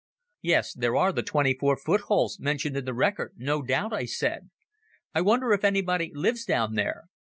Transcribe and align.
"Yes, 0.41 0.73
there 0.73 0.95
are 0.95 1.13
the 1.13 1.21
`twenty 1.21 1.55
four 1.59 1.77
foot 1.77 2.01
holes' 2.07 2.39
mentioned 2.39 2.75
in 2.75 2.85
the 2.85 2.93
record, 2.95 3.33
no 3.37 3.61
doubt," 3.61 3.93
I 3.93 4.05
said. 4.05 4.49
"I 5.13 5.21
wonder 5.21 5.53
if 5.53 5.63
anybody 5.63 6.09
lives 6.15 6.43
down 6.43 6.73
there." 6.73 7.03